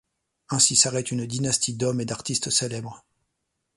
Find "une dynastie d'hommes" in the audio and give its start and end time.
1.11-2.01